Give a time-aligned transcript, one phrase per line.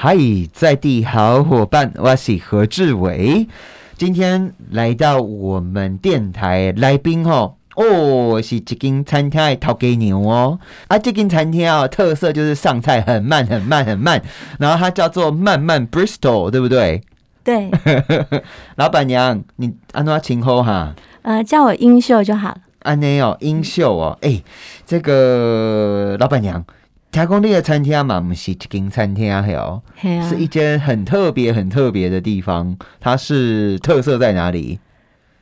[0.00, 0.16] 嗨，
[0.52, 3.48] 在地好伙伴，我是何志伟。
[3.96, 10.60] 今天来到我们电台来宾哦，哦，是这间餐厅的陶给牛哦。
[10.86, 14.22] 啊，这间餐厅啊，特色就是上菜很慢、很慢、很慢。
[14.60, 17.02] 然后它叫做慢慢 Bristol，对不对？
[17.42, 17.68] 对，
[18.78, 20.94] 老板娘，你安怎称呼哈？
[21.22, 22.58] 呃，叫我英秀就好了。
[22.82, 24.44] 安内哦，英秀哦，哎，
[24.86, 26.64] 这个老板娘。
[27.10, 29.82] 听讲你的餐厅嘛，不是一间餐厅哦，
[30.28, 32.76] 是一间很特别、很特别的地方。
[33.00, 34.78] 它是特色在哪里？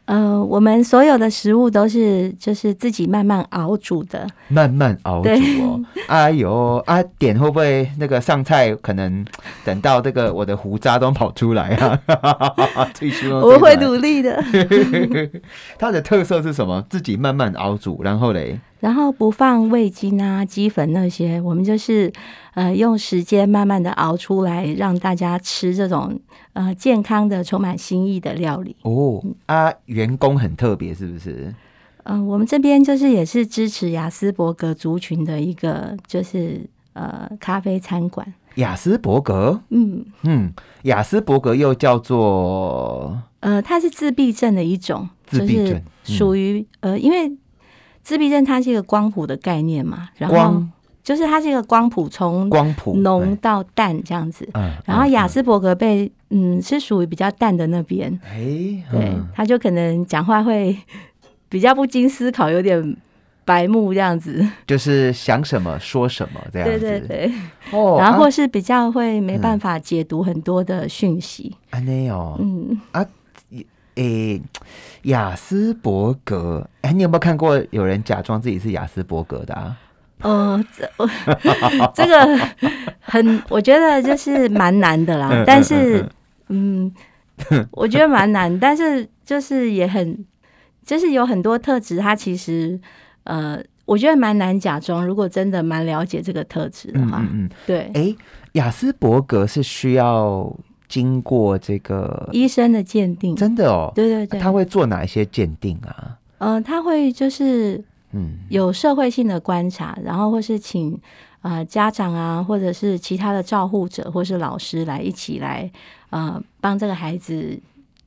[0.04, 5.80] 呃，我们所有的食物都是就是自己慢慢熬煮的，慢慢熬煮哦。
[6.06, 9.26] 哎呦啊，点会不会那个上菜可能
[9.64, 12.00] 等到这个我的胡渣都跑出来啊？
[13.42, 14.40] 我会努力的。
[15.76, 16.86] 它的特色是什么？
[16.88, 18.60] 自己慢慢熬煮，然后嘞。
[18.78, 22.12] 然后不放味精啊、鸡粉那些，我们就是
[22.54, 26.20] 呃用时间慢慢的熬出来，让大家吃这种
[26.52, 28.76] 呃健康的、充满新意的料理。
[28.82, 31.54] 哦啊，员工很特别，是不是？
[32.04, 36.60] 嗯，我们这边就是也是支持雅斯伯格族群的一个，就是
[36.92, 38.34] 呃咖啡餐馆。
[38.56, 40.52] 雅斯伯格，嗯嗯，
[40.82, 47.32] 雅斯伯格又叫做呃，它是自闭症的一种，自闭症属于呃，因为。
[48.06, 50.62] 自闭症它是一个光谱的概念嘛，然后
[51.02, 54.48] 就是它是一个光谱，从光谱浓到淡这样子。
[54.54, 58.16] 嗯，然后雅斯伯格被嗯是属于比较淡的那边。
[58.22, 58.38] 哎，
[58.92, 60.76] 对，他就可能讲话会
[61.48, 62.96] 比较不经思考，有点
[63.44, 64.46] 白目这样子。
[64.68, 66.78] 就是想什么说什么这样子。
[66.78, 67.32] 对对对。
[67.72, 71.56] 哦，然后或是比较会没办法解读很多的讯息。
[71.72, 73.04] 嗯啊。
[73.96, 74.40] 诶，
[75.02, 79.76] 雅斯伯格，哎，你有没有看过有人假装自己是雅斯伯格的啊？
[80.22, 80.90] 哦，这
[81.94, 82.38] 这个
[83.00, 85.44] 很，我觉得就是蛮难的啦。
[85.46, 86.08] 但是，
[86.48, 86.90] 嗯，
[87.72, 90.24] 我觉得蛮难，但是就是也很，
[90.84, 92.80] 就是有很多特质，它其实，
[93.24, 95.06] 呃，我觉得蛮难假装。
[95.06, 97.90] 如果真的蛮了解这个特质的话，嗯嗯，对。
[97.94, 98.14] 哎，
[98.52, 100.54] 雅斯伯格是需要。
[100.88, 106.18] 经过这个医生的鉴定，真的哦，对对对，他会做哪一些鉴定啊？
[106.38, 107.82] 嗯，他会就是
[108.12, 110.98] 嗯有社会性的观察，然后或是请
[111.42, 115.70] 啊家长啊，或者是其他的照护者或是老师来一起来
[116.10, 117.58] 呃帮这个孩子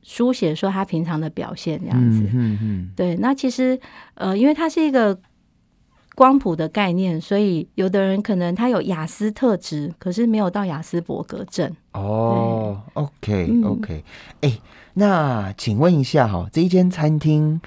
[0.04, 2.22] 书写说他平常的表现这样子。
[2.34, 3.80] 嗯嗯，对，那其实
[4.14, 5.20] 呃因为他是一个。
[6.20, 11.74] 光谱的概念，所以有的人可能他有雅思特质，可是没有到雅思伯格症。
[11.94, 14.04] 哦，OK OK，
[14.42, 14.60] 哎，
[14.96, 17.62] 那请问一下哈，这一间餐厅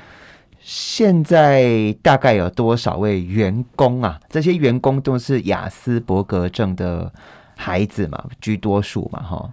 [0.61, 4.21] 现在大概有多少位员工啊？
[4.29, 7.11] 这些员工都是雅思伯格症的
[7.57, 9.51] 孩子嘛，居多数嘛，哈。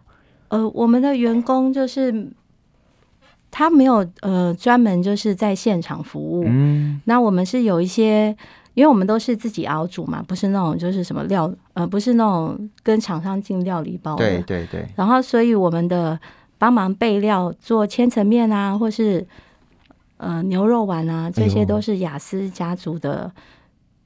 [0.49, 2.29] 呃，我们的员工就是
[3.49, 8.35] 他没有呃专门就是在现场服务，嗯，那我们是有一些。
[8.79, 14.25] 因为我们都是自己熬煮嘛，不是那种就是什么料，呃，不是那种跟厂商进料理包的。
[14.25, 14.87] 对对对。
[14.95, 16.17] 然后，所以我们的
[16.57, 19.27] 帮忙备料做千层面啊，或是
[20.15, 23.29] 呃牛肉丸啊，这些都是雅思家族的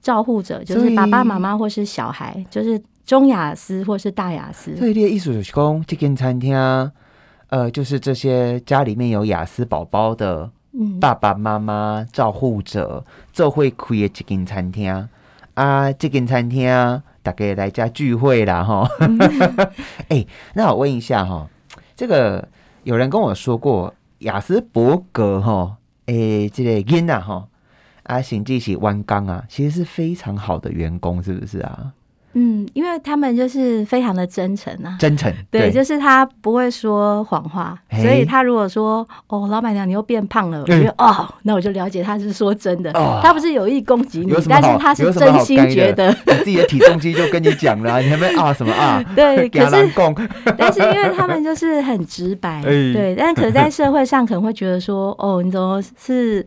[0.02, 4.76] 照护者，就是爸爸妈妈或是小孩，就是中雅思或是大雅思。
[4.76, 6.58] 所以，的意思是讲，这间餐厅，
[7.50, 10.50] 呃，就是这些家里面有雅思宝宝的。
[11.00, 15.08] 爸爸妈妈照护者做会开的一间餐厅
[15.54, 16.68] 啊，这间餐厅
[17.22, 18.90] 大概来家聚会啦哈。
[20.10, 20.26] 哎，
[20.56, 21.48] 那我问一下哈，
[21.96, 22.48] 这个
[22.84, 27.48] 有人跟我说过，雅斯伯格哈，哎，这个囡呐哈，
[28.04, 31.94] 啊，行记起弯钢啊，其实是非常好的员工，是不是啊？
[32.34, 49.04] 嗯，因为他们就是非常的真诚啊，真诚，对，就是他不会说谎话，所以他如果说哦，老板娘你又变胖了，我觉得哦，那我就了解他是说真的，他不是有意攻击你，但是他是真心觉得，自己的体重机就跟你讲了， 你还没啊什么啊？
[49.16, 49.92] 对， 可是，
[50.58, 56.46] 但是因为他们就是很直白，对，但可在社会上可能会觉得说，哦，你怎么是？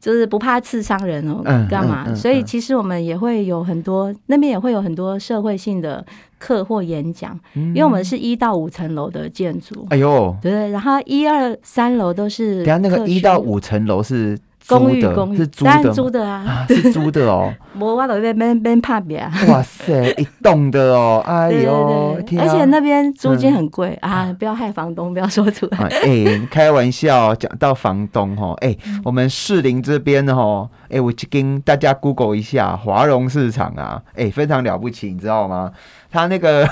[0.00, 2.14] 就是不怕刺伤人哦，干嘛？
[2.14, 6.04] 所以其实我们也会有很多那边也会有很多社会性的
[6.38, 9.86] 课或演讲，因为我们是一到五层楼的建筑。
[9.90, 12.64] 哎呦，对，然后一二三楼都是。
[12.64, 17.52] 等下那个一到五层楼是公寓公寓是租的租的啊，啊，是租的哦。
[17.78, 19.32] 我我都边边边怕别啊。
[19.48, 24.34] 哇塞，一栋的哦，哎呦，而且那边租金很贵啊！
[24.38, 25.78] 不要害房东，不要说出来。
[25.78, 35.72] 啊 哎、开玩笑，讲到房东哦，哎、嗯我们士林这边哦，哎、我跟大家 Google 一下华荣市场啊，哎、非常了不起，你知道吗？
[36.10, 36.68] 他那个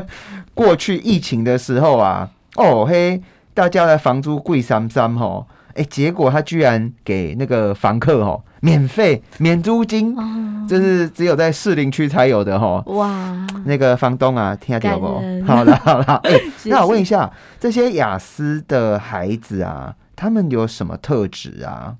[0.54, 3.20] 过去疫情的时候啊，哦嘿，
[3.54, 5.44] 大家的房租贵三三哈，
[5.78, 12.82] 哎、结果他居然给那个房客哈免费免租金，哦，这是只有在士林区才有的哈。
[12.86, 15.06] 哇，那个房东啊，听得到不
[15.46, 16.20] 好了好了，
[16.66, 17.30] 那我谢问一下，
[17.60, 21.94] 这些雅思的孩子啊，他们有什么特质啊？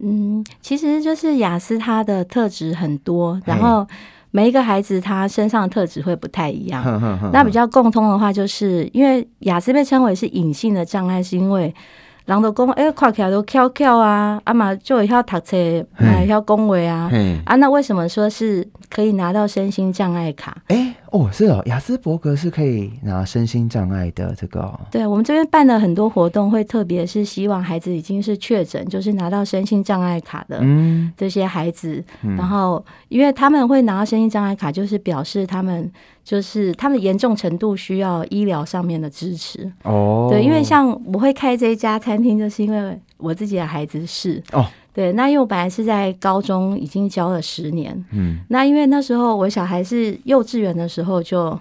[0.00, 3.86] 嗯，其实就是雅思他的特质很多，然嘿后
[4.30, 6.84] 每一个孩子他身上的特质会不太一样。
[7.32, 11.74] 那比较共通的话，就是因为雅思被称为是隐性的障碍，是因为
[12.26, 15.56] 人都讲，哎、看起来都翘翘啊，啊嘛就会晓读册，
[15.98, 17.10] 嘛会晓讲话啊，
[17.44, 20.56] 啊，那为什么说是可以拿到身心障碍卡？
[20.68, 32.36] 哎、哦，是哦，雅斯伯格是可以拿身心障碍的这个、哦，对我们这边办了很多活动，会特别是希望孩子已经是确诊，就是拿到身心障碍卡的嗯，这些孩子，嗯。
[32.36, 35.90] 然后因为他们会拿到身心障碍卡，就是表示他们
[36.24, 39.70] 就是他们严重程度需要医疗上面的支持。
[39.82, 44.66] 哦，对，因为像我会开这一家餐厅，就是因为我自己的孩子是哦，
[44.96, 51.56] 对，那因为我本来是在高中已经教了十年，嗯，那因为那时候我小孩是幼稚园的时候就。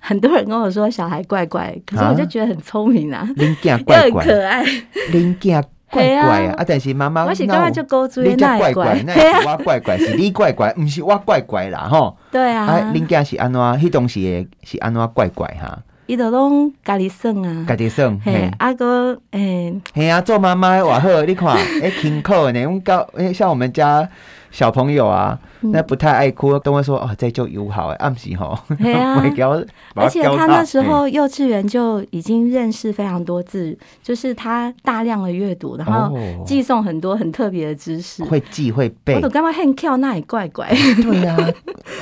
[0.00, 4.64] 很多人跟我说小孩怪怪，可是我就啊觉得很聪明啊，恁囝 又很怪怪，可爱。
[5.10, 12.16] 恁囝怪怪啊，啊，但是妈妈，我是刚刚就勾住你那怪怪，怪，那是我怪怪，是你怪怪，不是我怪怪啦吼。
[12.30, 13.60] 对啊，啊，恁囝是安怎？
[13.60, 15.76] 迄当时的是安怎怪怪哈？
[16.08, 24.08] 伊都拢家己算啊，家己算，嘿嘿，，啊个诶，嘿啊，做妈妈的偌好，你看，诶，辛苦呢，我们教，诶，像我们家
[24.50, 25.70] 小朋友啊，嗯。
[25.72, 29.22] 那不太爱哭，都会说哦，这就友好哎，暗喜吼，对啊。
[29.94, 36.42] 而且他他那时候幼稚园就已经认识非常多字，就是他大量的阅读，然后哦。
[36.46, 38.24] 寄送很多很特别的知识。
[38.24, 39.16] 会记会背。
[39.16, 40.68] 我，都干嘛很跳，那也怪怪。
[40.68, 41.36] 对呀，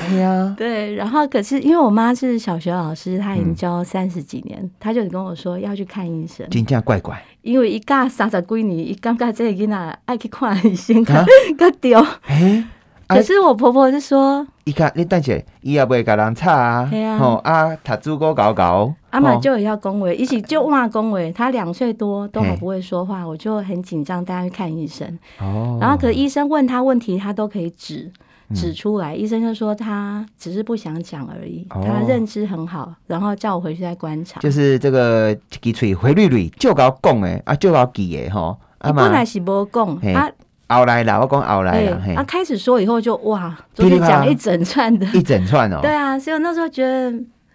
[0.09, 3.55] 对 呀，对，然后可是因为我妈是小学老师，她已经嗯。
[3.57, 11.25] 教三十几年，她就跟我说要去看医生，真正怪怪，因为伊教三十几年，伊感觉这个囡仔爱去看医生，啊
[11.57, 11.99] 较丢。
[12.27, 12.63] 哎。
[13.07, 21.31] 啊可是我婆婆是说，伊看你等下，伊也袂甲人吵啊嘿，啊吼啊，读书个搞搞，阿妈就也要恭维，一起就骂恭维。
[21.31, 25.07] 她两岁多都还不会说话，我就很紧张，带她去看医生。
[25.39, 28.11] 哦，然后可医生问她问题，她都可以指嗯
[28.53, 29.15] 指出来。
[29.15, 34.39] 医生就说他只是不想讲而已，哦她认知很好，然后叫我回去再观察。
[34.39, 40.29] 就是这个一支喙回绿绿，就搞我讲诶，啊就搞我记诶吼，啊本来是无讲啊，
[40.69, 47.13] 后来啦，我讲后来啦，嘿啊，，开始说以后就哇，噼里啪啦就是讲一整串的，一整串哦，对啊，所以我那时候觉得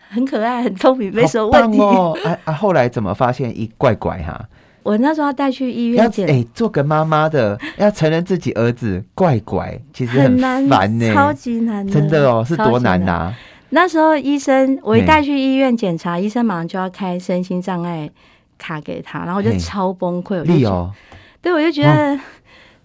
[0.08, 1.78] 很可爱、很聪明，没什么好问题。
[1.78, 4.48] 哦，啊啊，后来怎么发现一怪怪哈？
[4.82, 13.32] 我那时候要带去医要院检，哎，做个妈妈的 要承认自己儿子怪怪，其实很难，烦呢，超级难的，真的哦，是多难呐，
[13.70, 18.10] 那时候医生，我一嘿带去医院检查，医生马上就要开身心障碍
[18.58, 20.38] 卡给他，然后我就超崩溃。
[20.38, 20.92] 我就觉得，理哦。
[21.40, 22.18] 对，我就觉得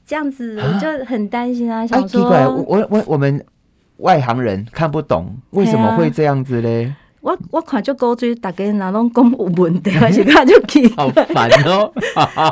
[0.05, 3.45] 这样子，啊我就很担心啊，哎，想奇怪，我说，我我我们
[3.97, 6.93] 外行人看不懂，为什么会这样子嘞？
[7.27, 11.09] 我我看就高追，大家哪拢讲有问题， 我是看就奇好。
[11.09, 11.91] 烦哦！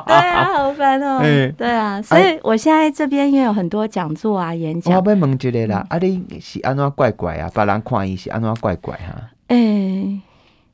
[0.06, 7.50] 对啊，好烦哦、 哎对啊，所以我现在这边也有很多讲座啊、演讲我讲，要问一个嗯啦，啊，你是安怎怪怪啊？
[7.56, 9.16] 别人看伊是安怎怪怪哈？
[9.48, 10.19] 诶、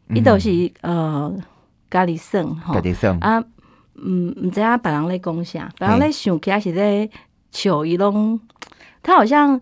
[0.09, 0.49] 伊都是
[0.81, 1.31] 呃
[1.87, 3.43] 咖喱算吼家己算啊，
[4.03, 7.07] 嗯，毋知影别人咧讲啥，别人咧想起来是咧
[7.51, 8.39] 笑，伊拢
[9.03, 9.61] 他好像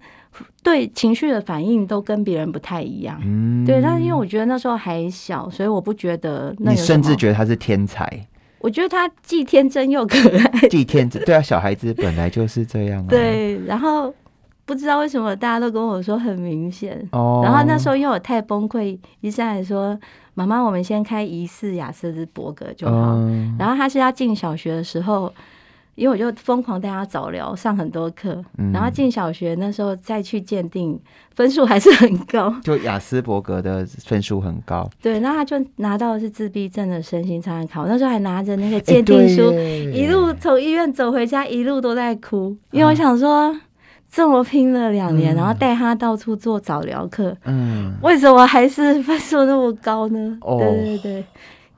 [0.63, 3.19] 对情绪的反应都跟别人不太一样。
[3.23, 8.07] 嗯对，但是因为我觉得那时候还小，所以我不觉得那你甚至觉得他是天才，
[8.59, 10.67] 我觉得他既天真又可爱。
[10.67, 13.07] 既天真，对啊，小孩子本来就是这样啊。
[13.09, 14.13] 对，然后
[14.65, 17.07] 不知道为什么大家都跟我说很明显。
[17.11, 19.97] 哦，然后那时候因为我太崩溃，医生还说
[20.35, 23.15] ：“妈妈，我们先开疑似雅斯伯格就好。
[23.15, 25.33] 嗯然后他是要进小学的时候，
[25.99, 28.41] 因为我就疯狂带他早疗，上很多课。
[28.57, 30.99] 嗯然后进小学那时候再去鉴定，
[31.35, 32.53] 分数还是很高。
[32.63, 43.55] 就雅斯伯格的分数很高，对，那他就拿到的是自闭症的身心障碍那时候还拿着那个哎鉴定书，对一路从医院走回家，一路都在哭，因为我想说。
[44.11, 50.35] 这么拼了两年，嗯然后带他到处做早疗课，嗯，为什么还是分数那么高呢？
[50.41, 51.25] 哦对对对，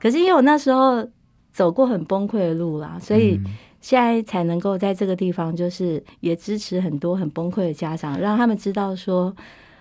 [0.00, 1.06] 可是因为我那时候
[1.52, 3.44] 走过很崩溃的路啦，所以嗯
[3.82, 9.34] 现在才能够在这个地方，就是也支持很多很崩溃的家长，让他们知道说，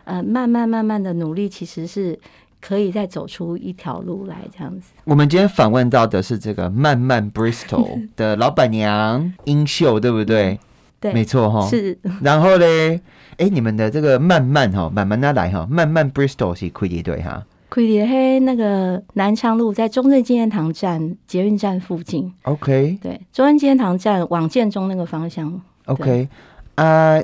[0.03, 2.19] 呃，慢慢慢慢的努力，其实是
[2.59, 4.91] 可以再走出一条路来这样子。
[5.03, 10.59] 我们今天访问到的是这个慢慢 Bristol 的老板娘英秀，对不对？
[10.99, 11.67] 对，没错哈。
[11.69, 11.97] 是。
[12.21, 12.99] 然后嘞，
[13.37, 17.43] 哎，你们的这个慢慢哈，慢慢的来哈，慢慢 Bristol 是快递队哈。
[17.71, 22.29] 魁地黑那个南昌路，在中正纪念堂站捷运站附近。
[22.41, 25.61] OK，对，中正纪念堂站往建中那个方向。
[25.85, 26.27] OK，
[26.75, 27.17] 啊，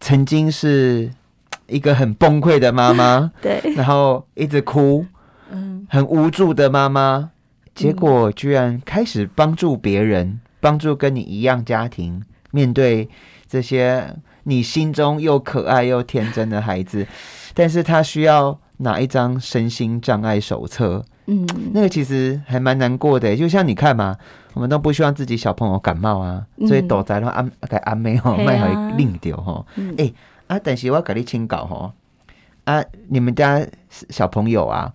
[0.00, 1.10] 曾经是
[1.68, 5.06] 一个很崩溃的妈妈， 对，然后一直哭，
[5.50, 7.30] 嗯，很无助的妈妈，
[7.74, 13.08] 结果居然开始帮助别人，帮助跟你一样家庭面对
[13.48, 17.06] 这些你心中又可爱又天真的孩子，
[17.54, 18.60] 但是他需要。
[18.78, 23.36] 拿一张身心障碍手册，嗯，那个其实还蛮难过的。
[23.36, 24.16] 就像你看嘛，
[24.54, 28.66] 我们都不希望自己小朋友感冒啊，所以躲在那安给安妹吼，卖好
[28.96, 29.64] 另丢吼。
[29.96, 30.12] 哎
[30.48, 31.92] 啊，但是我给你请稿吼
[32.64, 33.64] 啊，你们家
[34.10, 34.92] 小朋友啊，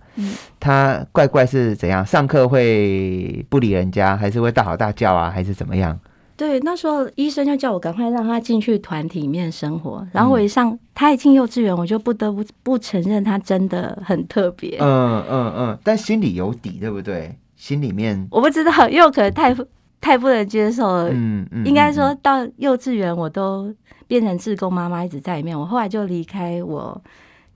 [0.60, 2.06] 他怪怪是怎样？
[2.06, 5.98] 上课会不理人家，还是会大吼大叫啊，还是怎么样？
[6.40, 10.08] 对，那时候医生就叫我赶快让他进去团体里面生活。
[10.14, 14.78] 然后我一上，他一进幼稚园，我就不得不不承认他真的很特别。
[14.80, 17.38] 嗯嗯嗯，但心里有底，对不对？
[17.58, 19.54] 心里面我不知道，因为我可能太
[20.00, 21.10] 太不能接受了。
[21.12, 23.76] 嗯嗯，应该说到幼稚园，我都
[24.08, 25.60] 变成志工妈妈，一直在里面。
[25.60, 27.02] 我后来就离开我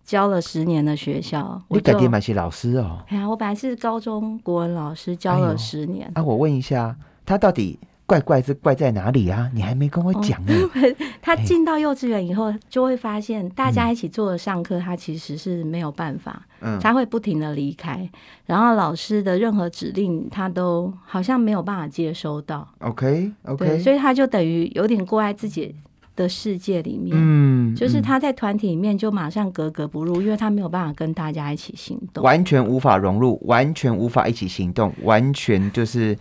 [0.03, 1.61] 教了十年的学校。
[1.69, 2.97] 你改天买些老师哦？
[3.07, 6.11] 哎呀，我本来是高中国文老师，教了十年。
[6.15, 6.93] 啊，我问一下，
[7.25, 7.79] 他到底？
[8.13, 9.49] 怪怪是怪在哪里啊？
[9.55, 10.53] 你还没跟我讲呢。
[11.19, 16.43] 他进到幼稚园以后，就会发现大家一起坐着上课，他其实是没有办法。
[16.61, 18.07] 嗯，他会不停的离开，
[18.45, 22.67] 然后老师的任何指令，他都好像没有办法接收到。
[22.81, 25.75] OK，OK，所以他就等于有点过在自己
[26.15, 27.17] 的世界里面。
[27.19, 36.15] 嗯，就是他在团体里面就马上格格不入，因为他没有办法跟大家一起行动，完全无法融入，完全无法一起行动，完全就是。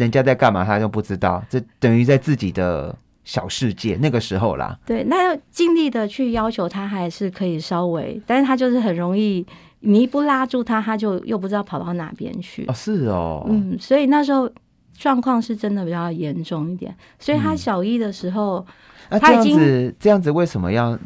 [0.00, 3.98] 人家在干嘛，他都不知道，这等于在自己的小世界。
[4.00, 9.46] 那个时候啦，对，那要尽力的去要求他，还是可以稍微，但是他就是很容易，
[9.80, 12.64] 你一不拉住他，他就又不知道跑到哪边去。
[12.66, 14.50] 哦，是哦，嗯，所以那时候
[14.96, 16.96] 状况是真的比较严重一点。
[17.18, 18.64] 所以他小一的时候，
[19.10, 20.98] 那这样子，这样子为什么要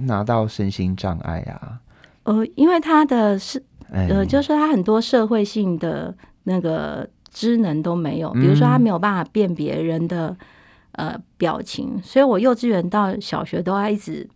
[0.00, 1.80] 拿到身心障碍啊？
[2.24, 7.08] 呃，因为他的是，呃，就是说他很多社会性的那个。
[7.32, 10.36] 知能都没有，比如说他没有办法辨别人的
[10.92, 14.28] 呃表情，所以我幼稚园到小学都要一直。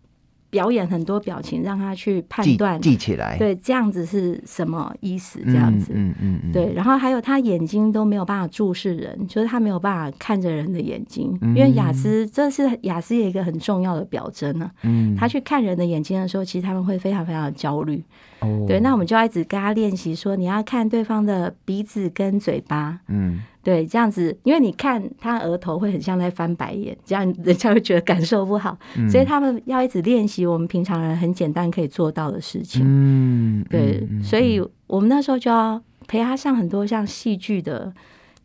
[0.49, 5.41] 表演很多表情，让他去判断记起来，对，这样子是什么意思？
[5.43, 6.71] 这样子，嗯嗯嗯，对。
[6.73, 14.71] 然后还有他眼睛都没有办法注视人，就是他没有办法看着人的眼睛，因为雅思这是雅思一个很重要的表征呢。
[14.83, 18.01] 嗯，他去看人的眼睛的时候，其实他们会非常非常的焦虑。
[18.39, 22.99] 哦，对，那我们就要一直跟他练习说，你要看对方的鼻子跟嘴巴。
[23.07, 23.41] 嗯。
[23.63, 28.77] 对，这样子，因为你看他额头会很像在翻白眼，这样人家会觉得感受不好，
[29.11, 32.81] 所以他们要一直练习我们平常人很简单可以做到的事情。
[32.85, 37.91] 嗯，对，所以我们那时候就要陪他上很多像戏剧的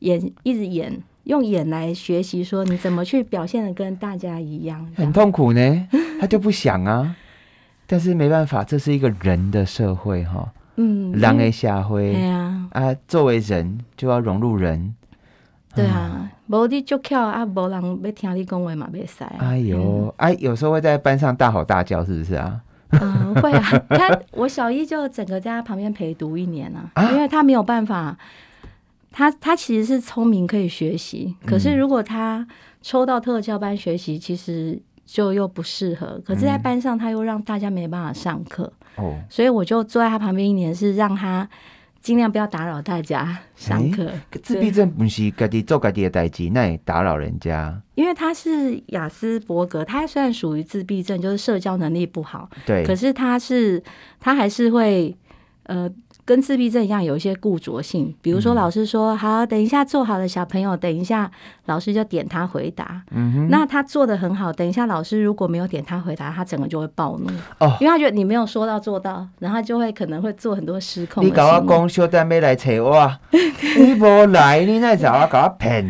[0.01, 4.85] 演，一直演，用演来学习，说你怎么去表现的跟大家一样。
[4.97, 5.89] 很痛苦呢，
[6.21, 7.15] 他就不想啊，
[7.93, 10.51] 但是没办法，这是一个人的社会哈。
[10.77, 14.95] 嗯，狼的下灰，对啊，啊，作为人就要融入人。
[15.75, 19.23] 对啊，无你就巧啊，无人要听你讲话嘛，袂使。
[19.39, 22.63] 哎呦，哎，有时候会在班上大吼大叫，是不是啊？
[22.93, 23.63] 嗯， 会啊。
[23.91, 28.17] 他我小一就整个在他旁边陪读一年啊，因为他没有办法，
[29.11, 32.49] 他他其实是聪明可以学习，可是如果他
[32.81, 36.21] 抽到特教班学习，其实就又不适合。
[36.25, 41.49] 可是，在班上他又让大家没办法上课哦，所以我就坐在他旁边一年，是让他。
[42.01, 44.11] 尽量不要打扰大家上课。
[44.43, 47.81] 自闭症不是自己做自己的代志，那也打扰人家。
[47.95, 53.81] 因为他是雅斯伯格，他虽然属于自闭症，就是社交能力不好，对，可是他是
[54.19, 55.17] 他还是会
[55.63, 55.89] 呃。
[56.25, 58.15] 跟自闭症一样，有一些固着性。
[58.23, 61.29] 比如说，老师说好，等一下做好了，小朋友，等一下
[61.67, 63.03] 老师就点他回答。
[63.11, 64.53] 嗯哼，那他做的很好。
[64.53, 67.29] 等一下老师如果没有点他回答，他整个就会暴怒。
[67.59, 71.25] 哦，因为他觉得你没有说到做到，然后就会可能会做很多失控。
[71.25, 73.13] 你搞我公休但没来催我，
[73.77, 75.83] 你不来，你那找我搞我骗。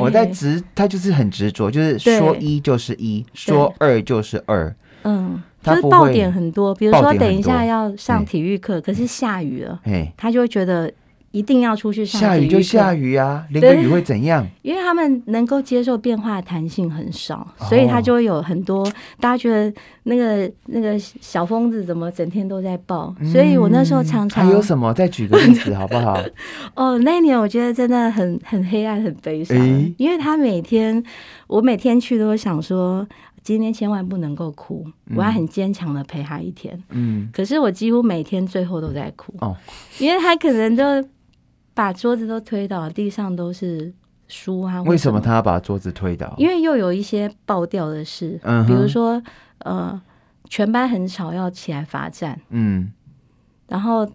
[0.00, 4.74] 我在执，他就是很执着，就是说一就是一，说二就是二。
[5.02, 5.42] 嗯。
[5.62, 9.80] 就是爆点很多，比如说等一下要上体育课，可是下雨了，
[10.16, 10.92] 他就会觉得
[11.30, 14.46] 一定要出去上下雨就下雨啊，淋个雨会怎样？
[14.62, 18.84] 因为他们能够接受变化弹性很少，所以他就会有很多
[19.18, 24.92] 大家觉得那个那个小疯子怎么整天都在爆，所以我那时候常常还有什么？
[24.92, 26.20] 再举个例子好不好？
[26.74, 29.56] 哦，那一年我觉得真的很很黑暗、很悲伤，
[29.96, 31.02] 因为他每天
[31.46, 33.06] 我每天去都会想说。
[33.42, 36.80] 今天千万不能够哭，我要很坚强的陪他一天。
[36.90, 39.56] 嗯，可是我几乎每天最后都在哭哦，
[39.98, 40.84] 因为他可能就
[41.74, 43.92] 把桌子都推倒，地上都是
[44.28, 44.82] 书啊。
[44.84, 46.34] 为什么他要把桌子推倒？
[46.38, 49.20] 因为又有一些爆掉的事，嗯，比如说
[49.58, 50.00] 呃，
[50.48, 52.92] 全班很吵，要起来罚站，嗯，
[53.68, 54.08] 然后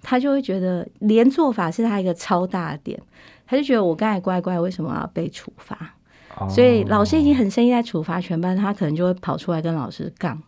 [0.00, 3.00] 他就会觉得连做法是他一个超大的点，
[3.46, 5.94] 他就觉得我刚才乖乖，为什么要被处罚？
[6.48, 10.40] 所以老师已经很生气，在处罚全班，他可能就会跑出来跟老师杠。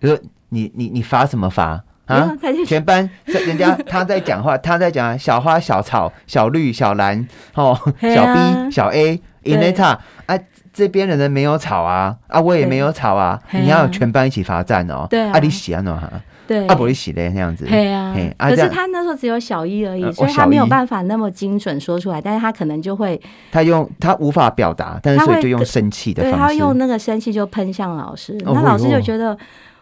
[0.00, 0.18] 就说
[0.50, 2.30] 你你你罚什么罚啊？
[2.66, 10.38] 全班在人家他在讲话，他在讲小花、小草、小绿、小蓝，哦，小 B、小 A、In A 叉啊，
[10.72, 15.06] 这边的人没有吵啊，啊，我也没有吵啊，你要全班一起罚站哦。
[15.08, 16.10] 对啊，你喜欢哦哈。
[16.46, 18.14] 对，阿伯利洗的那样子，对啊。
[18.38, 22.20] 可是他那时候只有小一而已，所以他没有办法那么精准说出来。
[22.20, 23.18] 但是他可能就会，
[23.50, 28.36] 他用他无法表达，但是所以就用生气的方式，他用那个生气就喷向老师。
[28.44, 29.36] 那老师就觉得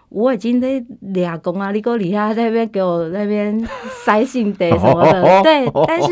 [0.09, 3.61] 我已经在俩公啊，你给我理下在那边给我那边
[4.05, 5.43] 塞信得什么的。
[5.43, 6.09] 对，但是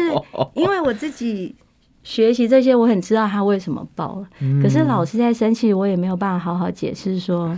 [0.54, 1.54] 因为我自己
[2.02, 4.26] 学习这些，我很知道他为什么爆了。
[4.61, 7.57] 可是老师在生气，我也没有办法好好解释说。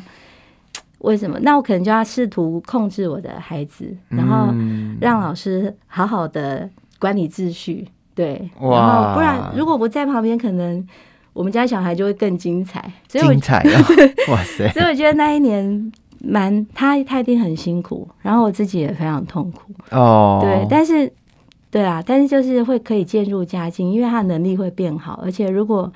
[1.03, 1.39] 为什么？
[1.41, 4.55] 那我可能就要试图控制我的孩子，然后
[5.01, 6.69] 让老师好好的
[6.99, 10.87] 管理秩序，对，然后不然如果不在旁边，可能
[11.33, 12.93] 我们家小孩就会更精彩。
[13.09, 13.63] 所以精彩，
[14.31, 14.69] 哇塞！
[14.71, 20.39] 所以我觉得那一年蛮他他一定很辛苦，然后我自己也非常痛苦哦。
[20.41, 21.13] 对，但是
[21.71, 25.93] 对啊，但是就是会可以渐入佳境，因为他能力会变好，而且如果。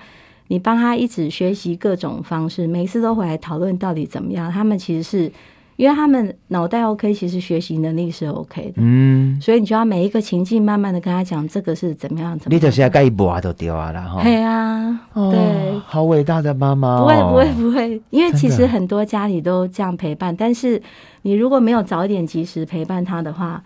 [0.49, 4.51] 你帮他一直学习各种方式，每次都回来讨论到底怎么样。
[4.51, 5.33] 他们其实是
[5.77, 8.75] 因为他们脑袋 OK，其实学习能力是 OK 的。
[8.77, 12.39] 嗯，所以你就要每一个情境慢慢的跟他讲这个是怎么样。
[12.39, 14.23] 怎么你就是要盖一抹都丢啊了哈。
[14.23, 17.01] 对啊，对，好伟大的妈妈。
[17.01, 20.81] 不会不会不会，因为其实很多家里都这样陪伴，但是
[21.23, 23.63] 你如果没有早一点及时陪伴他的话，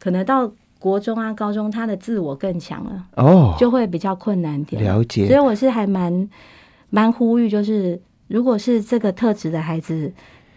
[0.00, 0.50] 可能到。
[0.84, 4.84] 国中啊，高中，他的自我更强了，哦，就会比较困难点。
[4.84, 6.28] 了解，所以我是还蛮
[6.90, 10.12] 蛮呼吁，就是如果是这个特质的孩子，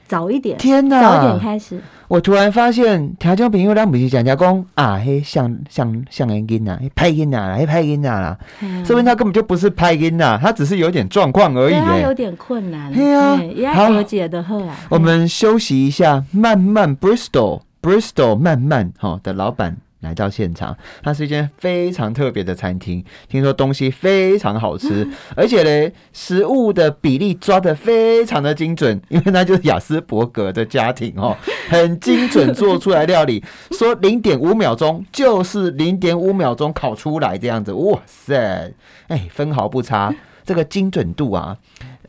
[0.06, 1.80] 早一点，天哪，早一点开始。
[2.10, 8.38] 我突然发现，调教朋友咱不是讲讲讲啊，嘿，像像像人音呐，拍音呐，嘿拍音呐啦，
[8.84, 14.76] 说明他根本就不是拍音呐，他只是有点状况而已，他有点困难，对啊，也和解的后啊。
[14.90, 19.78] 我们休息一下，慢慢 Bristol Bristol 慢慢哈的老板。
[20.02, 31.36] 来到现场，它是一间非常特别的餐厅，听说东西非常好吃， 而且呢，食物的比例抓的非常的精准，因为那就是雅斯伯格的家庭哦，
[31.70, 38.74] 很精准做出来料理，说零点五秒钟就是零点五秒钟烤出来这样子，哇塞，
[39.08, 40.14] 哎，分毫不差，
[40.46, 41.58] 这个精准度啊。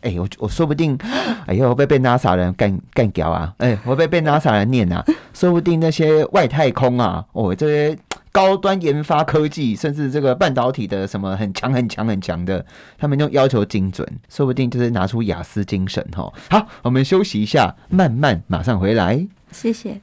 [0.02, 0.96] 哎，我我说不定，
[1.46, 3.54] 哎呦，被被 NASA 人干干掉啊！
[3.58, 7.98] 哎，我被被 NASA 人念啊，说不定那些外太空啊，哦，这些
[8.30, 12.64] 高端研发科技，甚至这个半导体的什么很强很强很强的，
[12.96, 16.32] 他们就要求精准，说不定就是拿出雅思精神哈。
[16.50, 19.26] 好，我们休息一下，慢慢马上回来。
[19.50, 20.00] 谢谢。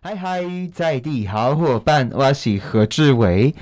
[0.00, 0.42] 嗨嗨，
[0.72, 3.54] 在地好伙伴，我是何志伟。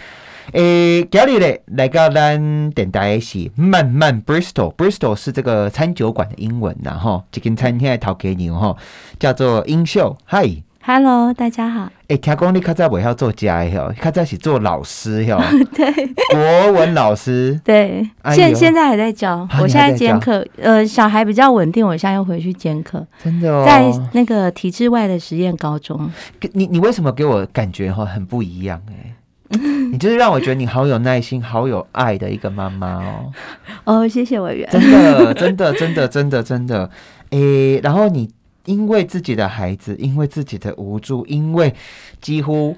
[0.52, 8.76] 诶，今日咧来到咱电台是慢慢 Bristol，Bristol 是这个餐酒馆的英文呐哈，这间餐厅的头家娘哈，
[9.20, 10.16] 叫做英秀。
[10.26, 11.92] Hi，Hello，大家好。
[12.08, 15.40] 诶，听讲你较早未晓做家的吼，较早是做老师吼。
[15.72, 15.92] 对，
[16.32, 17.60] 国文老师。
[17.62, 20.44] 对，现现在还在教，我现在兼课。
[20.60, 23.06] 呃，小孩比较稳定，我现在又回去兼课。
[23.22, 26.10] 真的哦，在那个体制外的实验高中。
[26.54, 29.14] 你你为什么给我感觉哈很不一样哎？
[29.90, 33.32] 你就是让我觉得你好有耐心、好有爱的一个妈妈哦。
[33.84, 34.68] 哦，谢谢委员。
[34.70, 36.90] 真的，真的，真的，真的，真的。
[37.30, 38.30] 诶，然后你
[38.66, 41.74] 因为自己的孩子，因为自己的无助，因为
[42.20, 42.76] 几乎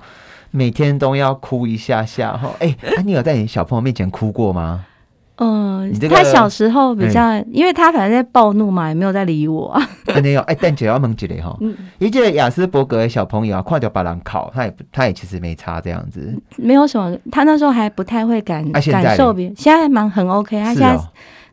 [0.50, 2.54] 每天都要哭一下下哈。
[2.61, 4.87] 哎，你有在你小朋友面前哭过吗？
[5.37, 9.77] 嗯，他小时候比较，因为他反正在暴怒嘛，也没有在理我。
[10.23, 11.59] 没有，哎，但姐要问一个哈，
[11.99, 17.16] 一个雅斯伯格的小朋友啊，快掉把人考，他也，他也其实没差这样子，没有什么。
[17.31, 20.61] 他那时候还不太会感感受别人，现在蛮很 OK。
[20.61, 20.99] 他现在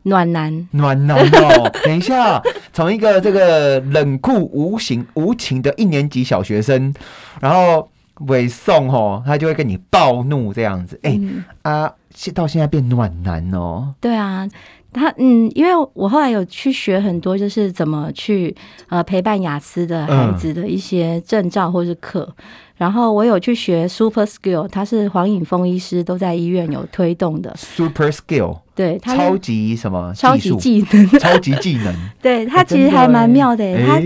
[0.02, 1.70] 暖男，暖男哦。
[1.84, 2.40] 等一下，
[2.72, 6.94] 从一个这个冷酷无情无情的一年级小学生，
[7.40, 7.88] 然后
[8.28, 10.98] 尾送哦，他就会跟你暴怒这样子。
[11.02, 11.20] 哎
[11.62, 13.94] 啊，现到现在变暖男哦。
[14.00, 14.48] 对啊。
[14.92, 18.52] 他嗯，因为我后来有去学很多，就是怎么去
[18.88, 22.28] 呃陪伴雅思的孩子的一些证照或是课，
[22.76, 34.02] 然后我有去学 Super Skill，他是黄颖峰医师都在医院有推动的 Super Skill，对，超级什么超级技能，超级技能， 对他其实还蛮妙的，他。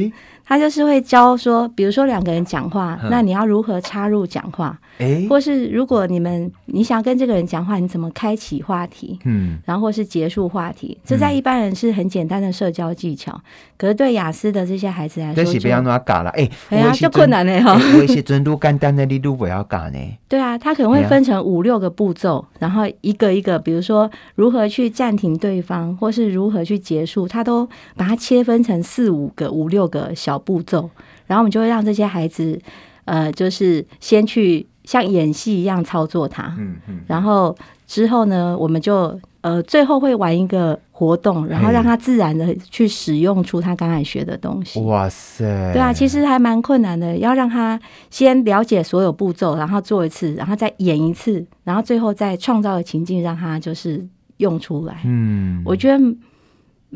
[0.46, 4.78] 他就是会教说，比如说两个人讲话，那你要如何插入讲话？
[4.98, 9.18] 哎，或是如果你们你想跟这个人讲话，你怎么开启话题？
[9.24, 13.40] 嗯，然后或是结束话题，这在一般人是很简单的社交技巧，
[13.76, 16.30] 可是对雅思的这些孩子来说，就不要那么嘎了。
[16.30, 17.72] 哎，哎呀，就困难呢哈。
[17.98, 19.98] 我一些真都简单的，你都不要嘎呢。
[20.34, 27.66] 对啊，他可能会分成五六个步骤，然后一个一个，比如说如何去暂停对方，或是如何去结束，他都
[27.96, 30.38] 把它切分成四五个、五六个小。
[30.44, 30.90] 步骤，
[31.26, 32.60] 然后我们就会让这些孩子，
[33.06, 44.80] 呃，就是先去像演戏一样操作它，嗯嗯，然后之后呢，我们就呃最后会玩一个活动，然后让他自然的去使用出他刚才学的东西。
[44.80, 47.78] 哇塞，对啊，其实还蛮困难的，要让他
[48.08, 54.02] 先了解所有步骤，然后做一次，然后再演一次，然后最后再创造的情境，让他就是
[54.38, 55.02] 用出来。
[55.04, 56.02] 嗯，我觉得。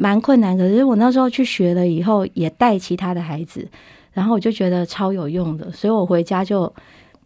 [0.01, 3.67] 蛮困难，可是我那时候去学了以后，也带其他的孩子，
[4.13, 6.73] 然后我就觉得超有用的，所以我回家就，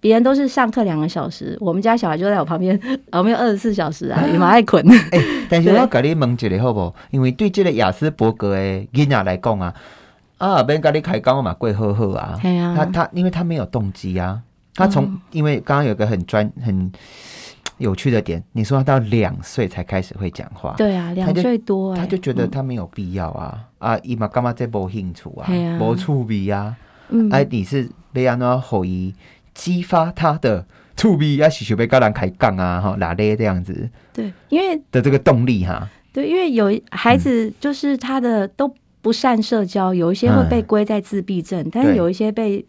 [0.03, 2.79] 别人都是上课两个小时，我们家小孩就在我旁边，
[3.13, 4.85] 我们有二十四小时啊，也蛮爱困。
[5.13, 6.93] 哎， 但是我跟你问一个好不？
[7.13, 8.61] 因为对这个雅思伯格的
[8.93, 9.73] 囡仔来讲啊，
[10.39, 12.37] 啊，别人跟你开讲嘛，贵呵呵啊，
[12.77, 14.41] 他他因为他没有动机啊，
[14.75, 16.91] 他从因为刚刚有个很专很。
[17.79, 23.59] 有趣的点，你说他到两岁才开始会讲话，对啊，两岁多，他就觉得他没有必要啊。
[23.79, 23.99] 啊！
[24.05, 25.49] 伊嘛干嘛在无兴趣啊，
[25.81, 26.77] 无趣味啊，
[27.33, 29.13] 哎，你是被安怎后裔
[29.55, 33.89] 激发他的触鼻啊，喜求被高人开杠啊，哈，哪咧这样子？
[34.13, 42.65] 对，因为的这个动力哈，对，因为有孩子就是他的都不善社交，有一些会被归在自闭症，但是有一些被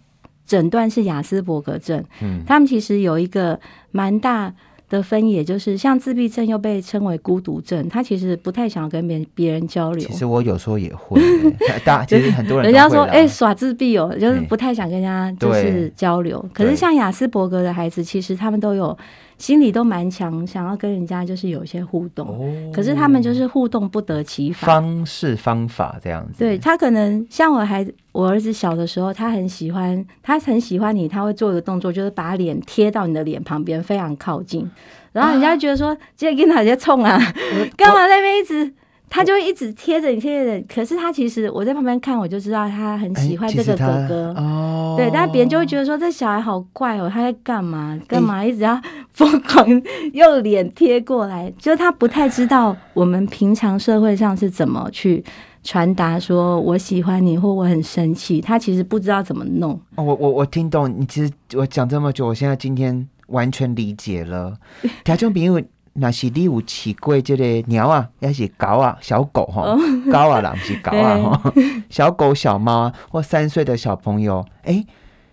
[0.45, 3.59] 诊断是雅斯伯格症，嗯，他们其实有一个
[3.91, 4.53] 蛮大。
[4.93, 10.07] 的分野就是像自闭症又被称为孤独症，他其实不太想跟别别人交流。
[10.07, 11.19] 其实我有时候也会，
[11.83, 16.43] 大 其实很多人人家说哎耍自闭哦，就是不太想跟人家就是交流。
[16.53, 18.95] 可是像雅斯伯格的孩子，其实他们都有。
[19.37, 26.39] 心里都蛮强，想要跟人家就是有一些互动，可是他们就是互动不得其法，方式方法这样子。
[26.39, 34.69] 对他可能像我孩子，我儿子小的时候，他很喜欢，他很喜欢你，他会做一个动作，就是把脸贴到你的脸旁边，非常靠近，
[35.11, 37.19] 然后人家觉得说，今天跟哪些冲啊，
[37.75, 38.73] 干嘛在那边一直。
[39.15, 40.65] 他就会一直贴着你，贴着。
[40.67, 44.33] 可是他其实我在旁边看，我就知道他很喜欢这个哥哥。
[44.35, 47.95] 哦，对，但别人就会觉得说这小孩好怪哦，他在干嘛？
[48.07, 48.81] 干嘛 一直要
[49.13, 49.67] 疯狂
[50.13, 51.53] 用脸贴过来？
[51.59, 55.23] 就是他不太知道我们平常社会上是怎么去
[55.61, 58.41] 传达说我喜欢你或我很生气。
[58.41, 59.79] 他其实不知道怎么弄。
[59.95, 61.05] 我我我听懂你。
[61.05, 64.57] 其实我讲这么久，我现在今天完全理解了。
[65.05, 65.53] 条件比因
[65.95, 68.97] 那是你有饲过这个鸟啊，还是狗啊？
[68.99, 69.77] 小狗哈，
[70.11, 71.53] 狗啊啦，不是狗啊 吼。
[71.89, 74.83] 小狗、小猫啊，或三岁的小朋友，哎，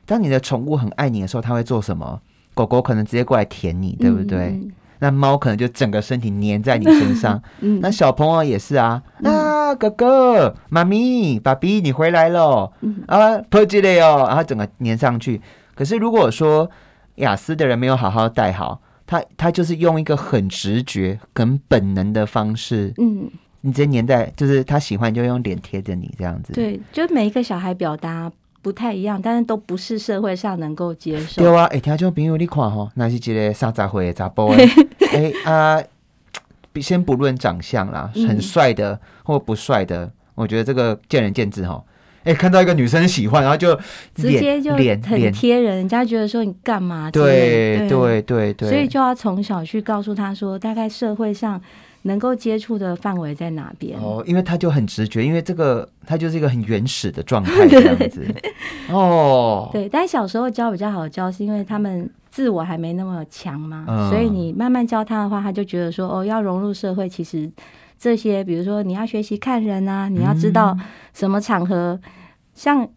[0.04, 2.20] 当你的宠物很爱你的时候，它会做什么？
[2.52, 4.60] 狗狗可能直接过来舔你，对不对？
[4.98, 7.42] 那猫可能就整个身体粘在你身上。
[7.80, 12.70] 那小朋友也是啊，啊，哥哥、妈咪、爸比，你回来了
[13.06, 15.40] 啊，破吉了哟，然后整个粘上去。
[15.74, 16.68] 可是如果说
[17.14, 18.82] 雅思的人没有好好带好。
[19.10, 23.28] 他他就是用一个很直觉、很本能的方式，嗯，
[23.62, 26.52] 你直接粘在，就是他喜欢就用脸贴着你这样子。
[26.52, 28.30] 对，就每一个小孩表达
[28.62, 31.42] 不太一样，但是都不是社会上能够接受。
[31.42, 34.46] 对啊，哎，听众朋友你看哈，那是一个三十岁的查甫
[35.10, 35.82] 哎啊，
[36.80, 41.82] 先不论长相啦，很帅的或不帅的，我觉得这个见仁见智哈。
[42.24, 43.74] 哎，看到一个女生喜欢，然后就
[44.14, 47.10] 直接就脸很贴人，人家觉得说你干嘛？
[47.10, 51.58] 对对对对，所以就要从小去告诉他说，大概社会上
[52.02, 53.98] 能够接触的范围在哪边。
[53.98, 58.26] 哦，因为他就很直觉，因为这个他就是一个很原始的状态 这样子。
[58.90, 67.50] 哦，对，但小时候教比较好教，是因为他们自我还没那么强嘛，所以你慢慢教他的话，他就觉得说哦，要融入社会，其实。
[68.00, 70.74] 这些，比如说你要学习看人啊，你要知道
[71.12, 72.00] 什么场合，
[72.54, 72.88] 像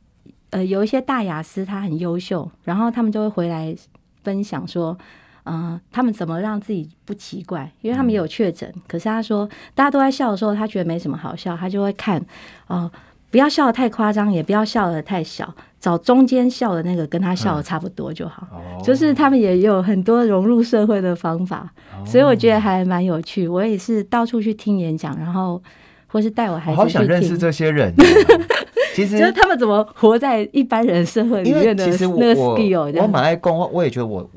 [0.51, 3.75] 呃有一些大雅思他很优秀，然后他们就会回来
[4.23, 4.97] 分享说，
[5.43, 7.69] 嗯，他们怎么让自己不奇怪？
[7.81, 12.25] 因为他们也有确诊，可是他说大家都在笑的时候，他觉得没什么好笑，他就会看
[12.67, 12.89] 哦，
[13.33, 18.47] 不要笑的太夸张，也不要笑的太小，找中间笑的那个跟他笑的差不多就好。
[18.83, 21.67] 就是他们也有很多融入社会的方法，
[22.05, 23.47] 所以我觉得还蛮有趣。
[23.47, 25.59] 我也是到处去听演讲，然后
[26.05, 27.91] 或是带我孩子好想认识这些人。
[28.93, 33.01] 其实就是他们怎么活在一般人社会里面的那个 skill。
[33.01, 34.29] 我蛮爱公，我也觉得我。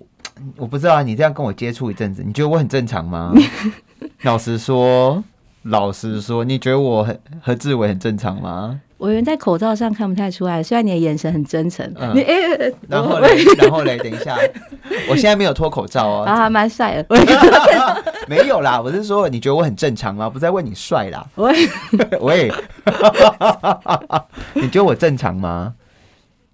[0.56, 3.34] 我不知道啊，你这样跟我接触一阵子，你觉得我很正常吗？
[4.24, 5.22] 老实说，
[5.64, 8.80] 老实说，你觉得我很和志伟很正常吗？
[8.98, 11.86] 我原在口罩上看不太出来，虽然你的眼神很真诚。
[12.14, 12.34] 你哎，
[12.88, 13.28] 然后嘞，
[13.58, 14.36] 然后嘞，等一下，
[15.08, 16.24] 我现在没有脱口罩哦。
[16.28, 17.06] 啊，蛮帅的。
[18.26, 20.30] 没有啦，我是说，你觉得我很正常吗？
[20.30, 21.26] 不在问你帅啦。
[21.36, 21.68] 喂
[22.20, 22.52] 喂，
[24.54, 25.74] 你觉得我正常吗？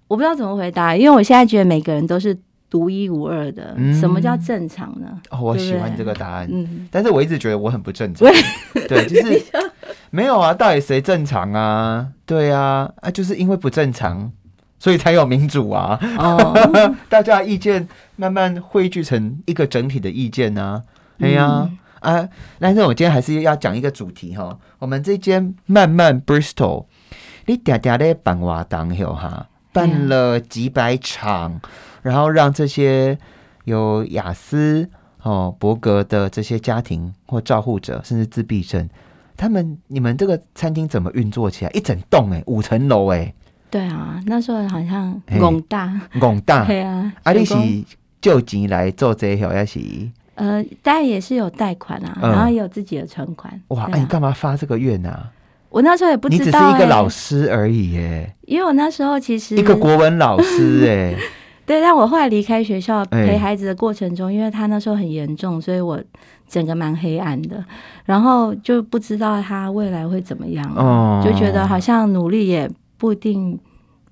[0.07, 2.37] 我不知道怎么回答，因为我现在觉得每个人都是。
[2.73, 5.07] 独一无二的，什么叫正常呢？
[5.29, 6.49] 哦，我喜欢这个答案。
[6.51, 8.27] 嗯，但是我一直觉得我很不正常。
[8.89, 9.39] 对，就是
[10.09, 12.07] 没有啊，到底谁正常啊？
[12.25, 14.31] 对啊，啊，就是因为不正常，
[14.79, 15.99] 所以才有民主啊。
[16.17, 20.81] 哦， 大家意见慢慢汇聚成一个整体的意见呢。
[21.19, 24.57] 哎呀，啊，但是我今天还是要讲一个主题哈。
[24.79, 26.87] 我们这间慢慢 Bristol，
[27.45, 31.61] 你嗲嗲的办活动有哈，办了几百场。
[32.03, 33.17] 然后让这些
[33.63, 34.87] 有雅思、
[35.23, 38.87] 哦伯格的这些家庭或照护者，甚至自闭症，
[39.37, 41.71] 他们你们这个餐厅怎么运作起来？
[41.71, 43.33] 一整栋哎，五层楼哎。
[43.71, 47.11] 对啊，那时候好像拱大拱大，对啊。
[47.23, 47.55] 阿丽是
[48.21, 49.79] 就钱来做这些，还是？
[50.35, 53.59] 呃，当然也是有贷款啊，然后也有自己的存款。
[53.69, 55.31] 哇，你干嘛发这个愿啊？
[55.69, 58.35] 我那时候也不知道，你只是一个老师而已耶。
[58.41, 61.15] 因为我那时候其实一个国文老师哎。
[61.65, 65.97] 对，但我后来离开学校陪孩子的过程中，因为他那时候很严重，所以我
[66.47, 67.63] 整个蛮黑暗的，
[68.03, 73.57] 然后就不知道他未来会怎么样，就觉得好像努力也不一定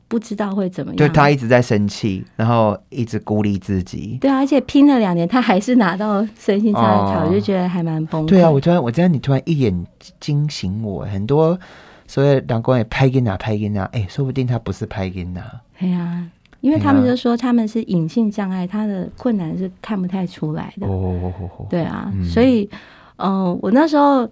[0.08, 0.98] 不知道会怎么样。
[0.98, 4.18] 就他一直在生气，然后一直孤立自己。
[4.22, 8.30] 对啊，而且拼了两年，他还是拿到身心障碍卡，我就觉得还蛮崩溃。
[8.30, 9.86] 对啊，我突然我这样，你突然一眼
[10.20, 11.60] 惊醒我，很多
[12.08, 15.42] 所以两光也拍给哪拍给哪，哎，说不定他不是拍给哪。
[15.78, 16.28] 对呀。
[16.62, 20.88] 因为他们就说他们是隐性障碍，他的困难是看不太出来的。
[20.88, 21.32] 哦，
[21.70, 22.70] 对啊，所以，
[23.18, 24.30] 嗯，我那时候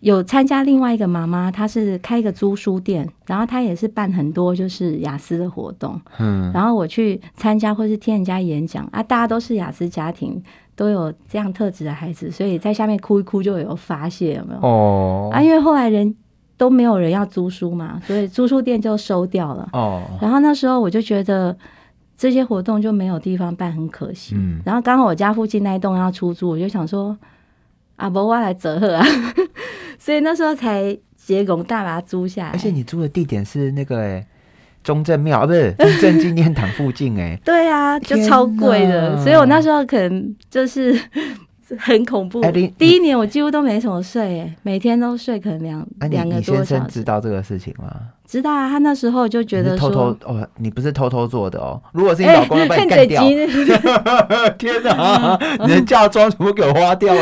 [0.00, 6.00] 有参加另外一个妈妈，她是开一个租书店，然后她也是办很多就是雅思的活动。
[6.18, 10.42] 嗯，然后我去参加或是听人家演讲啊，大家都是雅思家庭，
[10.76, 14.60] 都有这样特质的孩子，所以在下面哭一哭就有发泄，有没有？
[14.60, 16.14] 哦，啊，因为后来人。
[16.62, 19.68] 都没有人要租书嘛，所以租书店就收掉了。
[19.72, 21.56] 哦，然后那时候我就觉得
[22.16, 24.36] 这些活动就没有地方办，很可惜。
[24.38, 27.18] 嗯，然后刚好我家附近那一栋要出租，我就想说，
[27.96, 29.04] 啊，不，我来折合啊。
[29.98, 32.50] 所以那时候才结拱大把它租下来。
[32.50, 34.22] 而且你租的地点是那个
[34.84, 37.36] 中正庙啊，不是 中正纪念堂附近哎。
[37.44, 40.96] 对啊，就超贵的，所以我那时候可能就是。
[41.78, 42.40] 很恐怖。
[42.78, 46.86] 第一年我几乎都没什么睡，哎，每天都睡可能两两个多小时。
[46.88, 47.90] 知道这个事情吗？
[48.26, 51.80] 知道啊，他那时候就觉得偷偷哦，你不是偷偷做的哦。
[51.92, 53.22] 如果是你老公要把你干掉，
[54.58, 55.38] 天哪！
[55.66, 57.20] 你的嫁妆全部给我花掉了。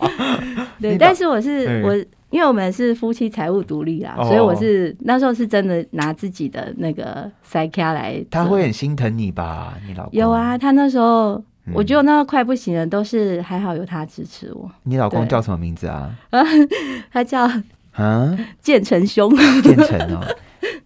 [0.80, 1.96] 对，但是我是我，
[2.30, 8.24] 因为我们是夫妻财务独立啊，所以我是那时候是真的拿自己的那个塞卡来。
[8.30, 9.74] 他会很心疼你吧？
[9.88, 11.42] 你老公有啊，他那时候。
[11.72, 14.70] 我觉得那个快不行了，都是还好有他支持我。
[14.82, 16.14] 你老公叫什么名字啊？
[17.10, 17.50] 他叫
[17.92, 19.34] 啊 建成兄。
[19.62, 20.26] 建成哦，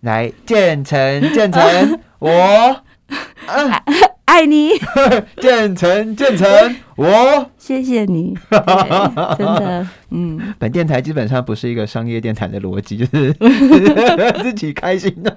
[0.03, 2.31] 来建成建成，我
[4.27, 4.71] 爱你。
[5.41, 8.37] 建成建成，我谢谢你。
[8.51, 13.35] 真的，嗯，本电台基本上不是一个商业电台的逻辑，就是
[14.43, 15.37] 自己开心的。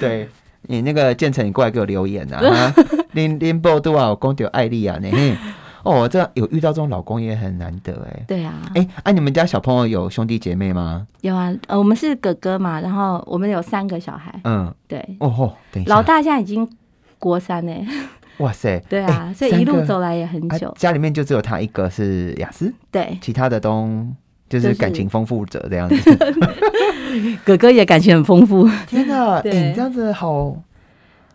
[0.00, 0.28] 对。
[0.68, 2.72] 你那个建成，你过来给我留言啊！
[3.12, 5.08] 林林波都啊，公丢艾丽啊，呢
[5.82, 8.24] 哦，这有遇到这种老公也很难得哎。
[8.28, 11.06] 对啊，哎，啊，你们家小朋友有兄弟姐妹吗？
[11.22, 14.38] 有啊，呃，我们是哥哥嘛，然后我们有三个小孩。
[14.44, 15.02] 嗯，对。
[15.20, 16.68] 哦吼，老大现在已经
[17.18, 17.72] 国三呢。
[18.38, 18.78] 哇塞！
[18.88, 20.72] 对啊，所以一路走来也很久。
[20.76, 23.88] 家里面就只有他一个是雅思，对，其他的都
[24.48, 25.96] 就是感情丰富者这样子。
[27.44, 29.40] 哥哥也感情很丰富，天哪！
[29.44, 30.54] 你这样子好，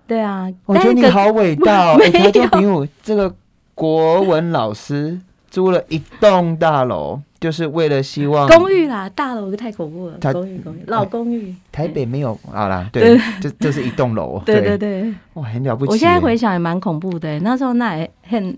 [0.08, 1.96] 对啊，我觉得你好伟大。
[2.02, 3.34] 哎，他就比我这个
[3.76, 5.20] 国文老师
[5.50, 10.18] 租了一栋大楼，就是为了希望公寓啦，大楼太恐怖了。
[10.32, 14.42] 公寓公寓老公寓，台北没有好啦，对，就就是一栋楼。
[14.46, 15.92] 对对对，哇，很了不起。
[15.92, 18.58] 我现在回想也蛮恐怖的，那时候那也很，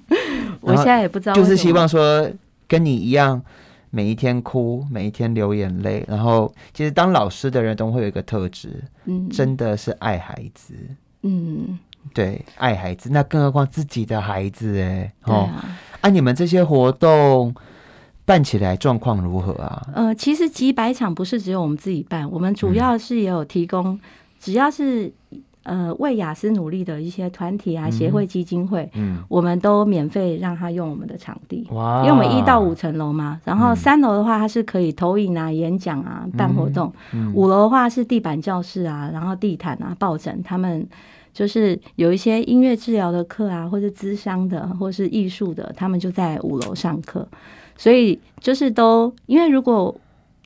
[0.62, 1.34] 我现在也不知道。
[1.34, 2.30] 就是希望说
[2.68, 3.42] 跟你一样，
[3.96, 6.04] 每一天哭，每一天流眼泪。
[6.06, 10.74] 然后，其实当老师的人都会有一个特质，嗯，真的是爱孩子，
[11.22, 11.80] 嗯，
[12.14, 13.10] 对，爱孩子。
[13.10, 15.50] 那更何况自己的孩子，哎，哦，
[16.02, 17.56] 啊，你们这些活动。
[18.28, 19.88] 办起来状况如何啊？
[19.94, 24.00] 呃，其实几百场不是只有我们自己办，我们主要是也有提供，
[24.40, 25.14] 只要是
[25.66, 31.68] 呃为雅思努力的一些团体啊、协会、基金会，嗯，我们都免费让他用我们的场地。
[31.72, 32.00] 哇！
[32.00, 36.90] 因为我们一到五层楼嘛，然后三楼的话它是可以投影啊、演讲啊、办活动；
[37.34, 40.88] 五楼的话是地板教室啊，然后地毯啊、抱枕，他们
[41.34, 47.28] 就是有一些音乐治疗的课啊，或者咨商的，或是艺术的，他们就在五楼上课。
[47.78, 49.94] 所以就是都，因为如果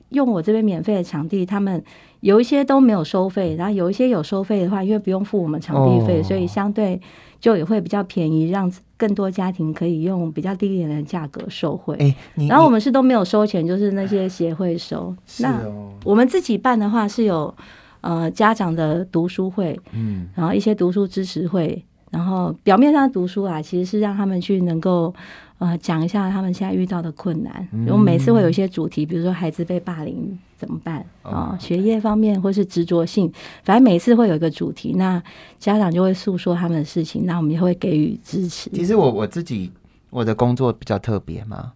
[0.08, 1.80] 用我这边免费的场地，他们
[2.20, 7.00] 有一些都没有收费，然后有一些有收费的话，因为不用付我们场地费，所以相对
[7.40, 11.96] 就也会比较便宜，让更多家庭可以用比较低廉的价格受惠。
[11.98, 12.14] 哎，
[12.46, 15.16] 然后我们是都没有收钱，就是那些协会收。
[15.38, 15.62] 那
[16.04, 17.54] 我们自己办的话是有
[18.02, 25.14] 呃家长的读书会，嗯，然后一些读书支持会，然后表面上读书啊，其实是让他们去能够。
[25.60, 27.68] 呃，讲一下他们现在遇到的困难。
[27.86, 31.54] 我们每次会有一些主题，比如说孩子被霸凌怎么办啊？
[31.60, 33.30] 学业方面或是执着性，
[33.62, 35.22] 反正每次会有一个主题，那
[35.58, 38.70] 家长就会诉说他们的事情，那我们也会给予支持。
[38.70, 39.70] 其实我我自己
[40.08, 41.70] 我的工作比较特别嘛，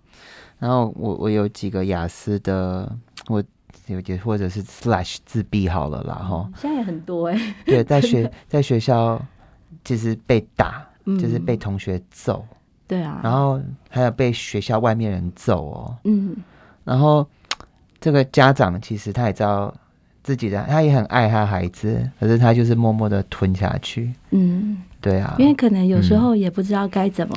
[0.58, 2.90] 然后我我有几个雅思的，
[3.28, 3.44] 我
[3.88, 6.50] 有些或者是 slash 自闭好了啦哈。
[6.56, 7.54] 现在也很多哎。
[7.66, 9.22] 对，在学 在学校
[9.84, 12.44] 就是被打，就是被同学揍。
[12.86, 16.36] 对啊，然后还有被学校外面人揍哦，嗯，
[16.84, 17.26] 然后
[18.00, 19.74] 这个家长其实他也知道
[20.22, 27.36] 自己的，他也很爱他孩子，可是他就是默默的吞下去，嗯，对啊，因为可能有时候也不知道该怎么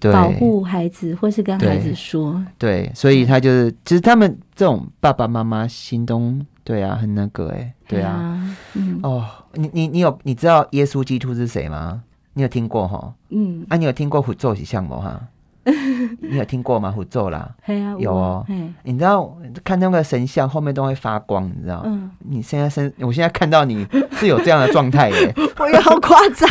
[0.00, 12.02] 保护孩子，或是跟孩子说，对，所以他就是，其实他们这种爸爸妈妈心中，对啊，很那个哎，对啊，嗯，哦，你你你有你知道耶稣基督是谁吗？
[12.34, 13.12] 你有听过哈？
[13.30, 15.20] 嗯，啊，你有听过虎咒是像么哈？
[16.22, 16.90] 你有听过吗？
[16.90, 17.50] 虎咒啦，
[17.98, 18.46] 有哦。
[18.84, 21.82] 你知道看那个神像后面都会发光，你知道？
[21.84, 25.34] 嗯，你现在身，我现在看到你是有这样的状态耶。
[25.58, 26.48] 我也好夸张。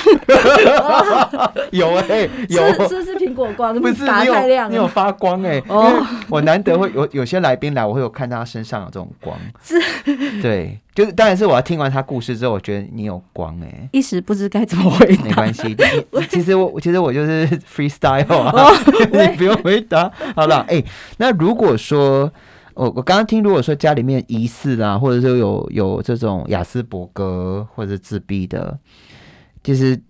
[1.72, 5.62] 有哎，有，这是苹果光，不是 你有你有发光哎。
[5.68, 9.38] 哦，我难得会有有些来宾来，我会有看到他身上有这种光。
[9.62, 9.76] 是，
[10.42, 10.80] 对。
[10.96, 15.24] 就是，当然是我要听完他故事之后，我觉得你有光哎，一时不知该怎么回答。
[15.24, 15.78] 没关系，
[16.28, 18.72] 其实我其实我就是 freestyle 啊，
[19.14, 20.12] 你不用回答。
[20.36, 20.84] 好了，哎，
[21.18, 22.32] 那如果说
[22.74, 28.80] 我我刚刚听，如果说家里面疑似啦，或者说有有这种雅斯伯格或者自闭的，
[29.64, 30.02] 其实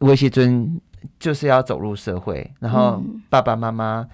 [0.00, 0.80] 威西尊
[1.18, 4.06] 就是要走入社会，然后爸爸妈妈。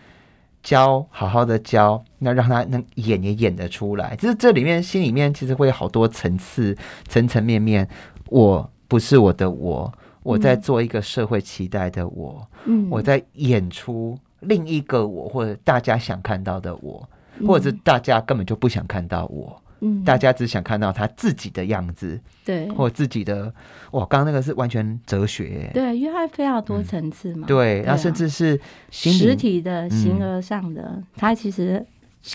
[0.65, 4.17] 教好好的教，那让他能演也演得出来。
[4.17, 6.75] 就是这里面心里面其实会有好多层次、
[7.07, 7.87] 层层面面。
[8.31, 9.93] 我不是我的我，
[10.23, 17.07] 我在做一个社会期待的我，嗯，我在演出另一个我，或者大家想看到的我，
[17.47, 19.63] 或者是大家根本就不想看到我。
[20.05, 23.53] 大家只想看到他自己的样子，对，或自己的。
[23.93, 27.47] 哇，刚刚那个是完全哲学，对，因为它非常多层次嘛。
[27.47, 28.59] 对，然后甚至是
[28.91, 31.85] 实体的、形而上的，它其实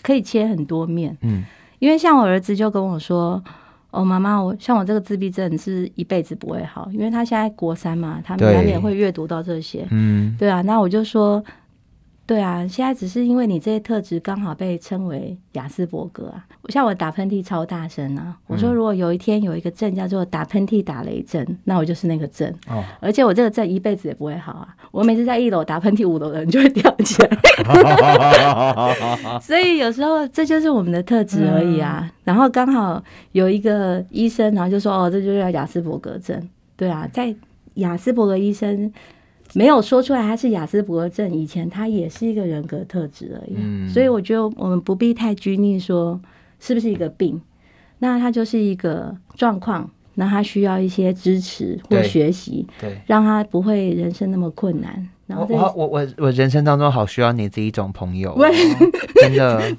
[0.01, 1.17] 可以切很多面。
[1.21, 1.43] 嗯，
[1.79, 3.43] 因为像我儿子就跟我说
[3.91, 11.43] ：“哦，妈妈，我像我这个自闭症是一辈子不会好，因为他现在国三嘛，他难免会阅读到这些。”嗯，对啊，那我就说。
[12.29, 16.45] 对啊，现在只是因为你这些特质刚好被称为雅斯伯格啊。
[16.67, 22.47] 像我打喷嚏超大声啊，我说如果有一天有一个症叫做打喷嚏打雷症，那我就是那个症。
[22.67, 24.67] 哦，而且我这个症一辈子也不会好啊。
[24.91, 27.29] 我每次在一楼打喷嚏，五楼的人就会掉起来。
[29.41, 32.07] 所以有时候这就是我们的特质而已啊。
[32.23, 37.35] 然后刚好有一个医生，然后就说：“哦，这就叫雅斯伯格症。”对啊，在
[37.73, 38.93] 雅斯伯格医生。
[39.53, 46.19] 没有说出来他是雅斯伯格症，以前他也是一个人格特质而已，所以我觉得我们不必太拘泥说
[46.59, 47.41] 是不是一个病，
[47.97, 55.09] 那他就是一个状况，那他需要一些支持或学习，对，让他不会人生那么困难。
[55.27, 58.37] 我我我我我人生当中好需要你这一种朋友，
[59.21, 59.75] 真的，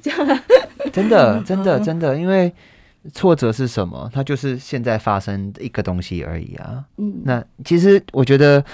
[0.93, 2.53] 真的真的真的，因为
[3.13, 4.11] 挫折是什么？
[4.13, 6.85] 它就是现在发生一个东西而已啊。
[6.99, 8.65] 嗯，那其实我觉得。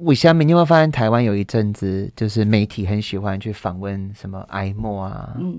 [0.00, 5.58] 我下面你会发现，台湾有一阵子就是媒体很喜欢去访问什么哀莫啊，嗯，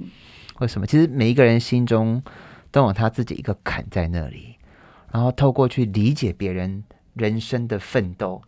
[0.56, 0.88] 或什么。
[0.88, 2.22] 其实每一个人心中
[2.72, 4.56] 都有他自己一个坎在那里，
[5.12, 6.84] 然后透过去理解别人
[7.14, 8.42] 人生的奋斗，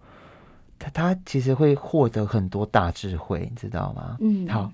[0.80, 4.18] 他他其实会获得很多大智慧，你知道吗？
[4.20, 4.72] 嗯，好。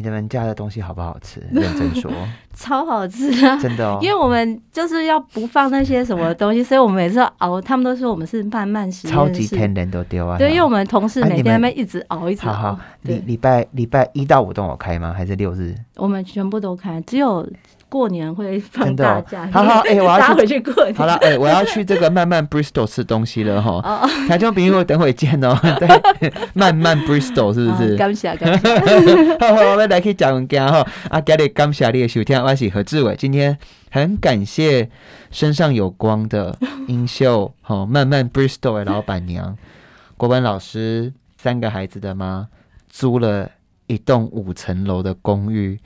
[0.00, 1.40] 你们家的东西好不好吃？
[1.52, 2.10] 认真说，
[2.54, 3.58] 超好吃啊！
[3.60, 10.38] 真的哦，因为我们就是要不放那些什么东西，所以我们每次熬，他们都说我们是慢慢食，超级天然都丢啊！
[10.38, 12.78] 对，因为我们同事每天那边一直熬，一直熬。
[13.02, 15.12] 礼礼拜礼拜一到五都有开吗？
[15.16, 15.74] 还是六日？
[15.96, 17.46] 我们全部都开，只有。
[17.94, 20.92] 过年会放大假，好好哎，我要 去回去过年。
[20.96, 24.04] 好了哎，我要去这个慢慢 Bristol 吃东西了 哈。
[24.26, 25.56] 台中朋友，等会见哦。
[25.78, 27.96] 对，慢慢 Bristol 是不是？
[27.96, 28.68] 感谢感谢。
[29.38, 30.84] 我们来去讲讲哈。
[31.08, 33.14] 啊，今日感谢你的收听，我是何志伟。
[33.14, 33.56] 今天
[33.92, 34.90] 很感谢
[35.30, 39.56] 身上有光的英秀，哈，慢慢 Bristol 的老板娘，
[40.16, 42.48] 国文老师，三个孩子的妈，
[42.88, 43.48] 租了
[43.86, 45.78] 一栋五层楼的公寓，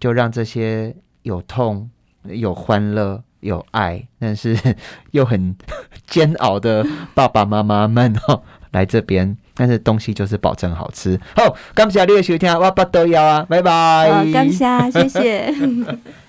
[0.00, 0.96] 就让这些。
[1.26, 1.90] 有痛，
[2.22, 4.56] 有欢乐，有爱，但是
[5.10, 5.56] 又很
[6.06, 11.18] 煎熬的爸爸妈妈们哦，来这边，但是东西就是保证好吃。
[11.34, 14.08] 好，感谢你的收听，我不都要啊，拜拜。
[14.12, 15.52] 好感谢，谢谢。